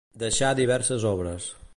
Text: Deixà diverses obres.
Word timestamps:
Deixà 0.21 0.47
diverses 0.59 1.05
obres. 1.11 1.51